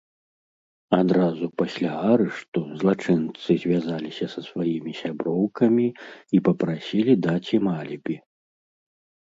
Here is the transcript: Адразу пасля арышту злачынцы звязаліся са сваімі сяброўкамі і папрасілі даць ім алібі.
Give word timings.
Адразу 1.01 1.45
пасля 1.61 1.91
арышту 2.13 2.59
злачынцы 2.79 3.51
звязаліся 3.65 4.25
са 4.33 4.41
сваімі 4.49 4.91
сяброўкамі 5.01 5.87
і 6.39 6.43
папрасілі 6.51 7.13
даць 7.29 7.49
ім 7.61 7.65
алібі. 7.81 8.15